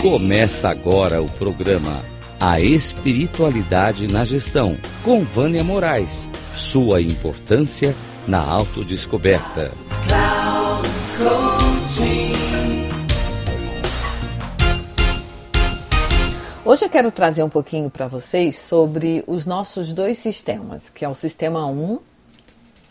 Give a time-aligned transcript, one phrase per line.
[0.00, 2.04] Começa agora o programa
[2.38, 6.30] A Espiritualidade na Gestão, com Vânia Moraes.
[6.54, 9.72] Sua importância na autodescoberta.
[16.64, 21.08] Hoje eu quero trazer um pouquinho para vocês sobre os nossos dois sistemas, que é
[21.08, 21.98] o sistema 1,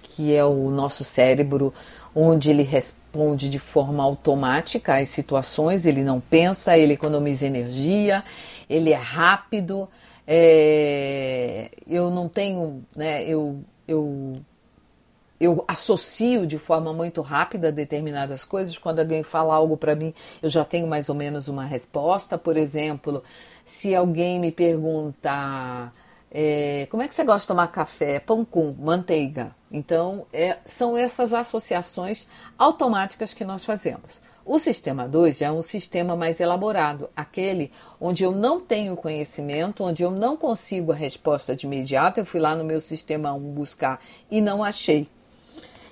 [0.03, 1.73] que é o nosso cérebro,
[2.13, 3.06] onde ele responde
[3.49, 8.23] de forma automática às situações, ele não pensa, ele economiza energia,
[8.69, 9.89] ele é rápido.
[10.25, 14.33] É, eu não tenho, né, eu, eu
[15.39, 18.77] eu associo de forma muito rápida determinadas coisas.
[18.77, 22.37] Quando alguém fala algo para mim, eu já tenho mais ou menos uma resposta.
[22.37, 23.23] Por exemplo,
[23.63, 25.91] se alguém me pergunta
[26.31, 28.19] é, como é que você gosta de tomar café?
[28.19, 29.55] Pão com manteiga.
[29.71, 32.27] Então, é, são essas associações
[32.57, 34.21] automáticas que nós fazemos.
[34.45, 37.69] O sistema 2 é um sistema mais elaborado, aquele
[37.99, 42.21] onde eu não tenho conhecimento, onde eu não consigo a resposta de imediato.
[42.21, 43.99] Eu fui lá no meu sistema 1 um buscar
[44.31, 45.09] e não achei.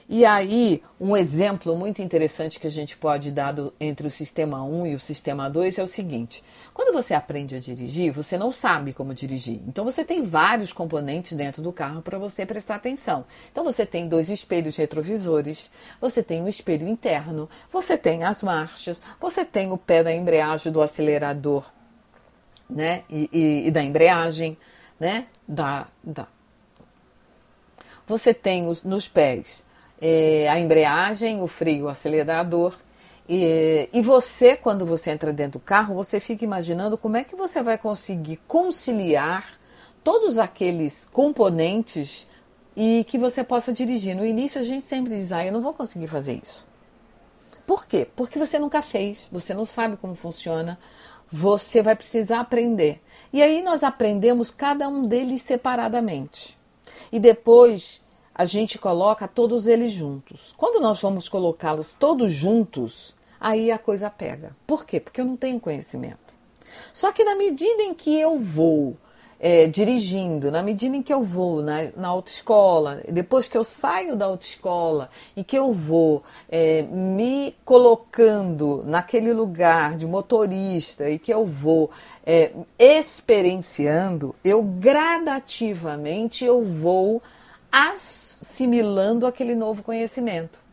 [0.07, 4.63] E aí, um exemplo muito interessante que a gente pode dar do, entre o sistema
[4.63, 6.43] 1 e o sistema 2 é o seguinte:
[6.75, 9.59] quando você aprende a dirigir, você não sabe como dirigir.
[9.67, 13.25] Então, você tem vários componentes dentro do carro para você prestar atenção.
[13.51, 19.01] Então, você tem dois espelhos retrovisores, você tem um espelho interno, você tem as marchas,
[19.19, 21.65] você tem o pé da embreagem do acelerador
[22.69, 23.03] né?
[23.09, 24.55] e, e, e da embreagem,
[24.99, 25.25] né?
[25.47, 26.27] Da, da.
[28.05, 29.64] Você tem os, nos pés
[30.01, 32.75] é, a embreagem, o freio, o acelerador.
[33.27, 37.35] E, e você, quando você entra dentro do carro, você fica imaginando como é que
[37.35, 39.59] você vai conseguir conciliar
[40.03, 42.27] todos aqueles componentes
[42.75, 44.15] e que você possa dirigir.
[44.15, 46.65] No início a gente sempre diz, ah, eu não vou conseguir fazer isso.
[47.65, 48.07] Por quê?
[48.15, 50.77] Porque você nunca fez, você não sabe como funciona,
[51.31, 53.01] você vai precisar aprender.
[53.33, 56.55] E aí nós aprendemos cada um deles separadamente.
[57.11, 58.04] E depois
[58.35, 60.53] a gente coloca todos eles juntos.
[60.57, 64.53] Quando nós vamos colocá-los todos juntos, aí a coisa pega.
[64.67, 64.99] Por quê?
[64.99, 66.35] Porque eu não tenho conhecimento.
[66.91, 68.97] Só que na medida em que eu vou
[69.39, 74.17] é, dirigindo, na medida em que eu vou na, na autoescola, depois que eu saio
[74.17, 81.33] da autoescola e que eu vou é, me colocando naquele lugar de motorista e que
[81.33, 81.89] eu vou
[82.25, 87.21] é, experienciando, eu gradativamente eu vou
[87.77, 90.63] assimilando aquele novo conhecimento.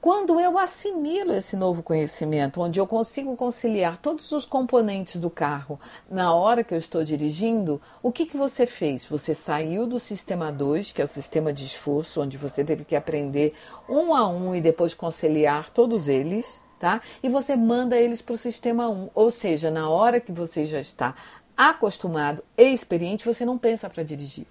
[0.00, 5.78] Quando eu assimilo esse novo conhecimento, onde eu consigo conciliar todos os componentes do carro
[6.10, 9.04] na hora que eu estou dirigindo, o que, que você fez?
[9.04, 12.96] Você saiu do sistema 2, que é o sistema de esforço, onde você teve que
[12.96, 13.54] aprender
[13.88, 17.00] um a um e depois conciliar todos eles, tá?
[17.22, 18.92] E você manda eles para o sistema 1.
[18.92, 19.10] Um.
[19.14, 21.14] Ou seja, na hora que você já está
[21.56, 24.44] acostumado e experiente, você não pensa para dirigir.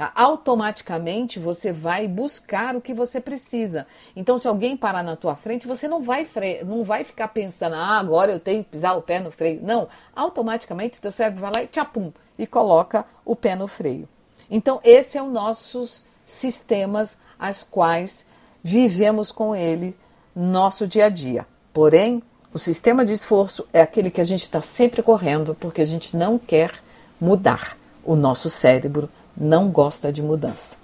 [0.00, 0.10] Tá?
[0.14, 3.86] Automaticamente você vai buscar o que você precisa.
[4.16, 6.64] Então, se alguém parar na tua frente, você não vai fre...
[6.64, 9.60] não vai ficar pensando, ah, agora eu tenho que pisar o pé no freio.
[9.62, 14.08] Não, automaticamente teu cérebro vai lá e tchapum, e coloca o pé no freio.
[14.50, 18.24] Então, esse é o nossos sistemas as quais
[18.64, 19.94] vivemos com ele
[20.34, 21.46] nosso dia a dia.
[21.74, 22.22] Porém,
[22.54, 26.16] o sistema de esforço é aquele que a gente está sempre correndo porque a gente
[26.16, 26.72] não quer
[27.20, 27.76] mudar.
[28.02, 30.76] O nosso cérebro não gosta de mudança.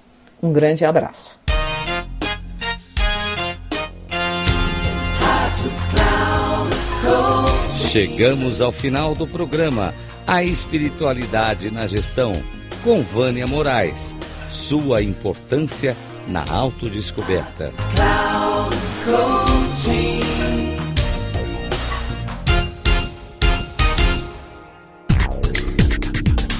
[0.42, 1.38] Um grande abraço.
[7.74, 9.94] Chegamos ao final do programa
[10.26, 12.42] A Espiritualidade na Gestão,
[12.82, 14.16] com Vânia Moraes.
[14.48, 15.96] Sua importância
[16.26, 17.72] na autodescoberta.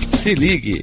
[0.09, 0.83] Se ligue